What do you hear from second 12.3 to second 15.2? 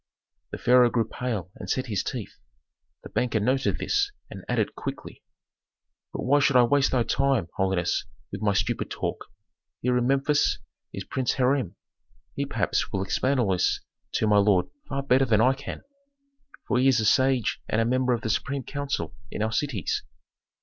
he perhaps will explain all this to my lord far